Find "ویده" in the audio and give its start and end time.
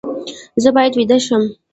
0.97-1.17